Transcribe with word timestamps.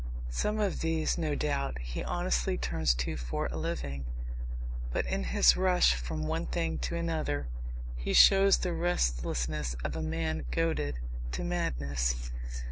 Some 0.31 0.57
of 0.59 0.79
these, 0.79 1.15
no 1.19 1.35
doubt, 1.35 1.77
he 1.77 2.03
honestly 2.03 2.57
turns 2.57 2.95
to 2.95 3.15
for 3.15 3.47
a 3.51 3.55
living. 3.55 4.05
But 4.91 5.05
in 5.05 5.25
his 5.25 5.55
rush 5.55 5.93
from 5.93 6.25
one 6.25 6.47
thing 6.47 6.79
to 6.89 6.95
another 6.95 7.47
he 7.95 8.13
shows 8.13 8.57
the 8.57 8.73
restlessness 8.73 9.75
of 9.83 9.95
a 9.95 10.01
man 10.01 10.47
goaded 10.49 10.95
to 11.33 11.43
madness. 11.43 12.31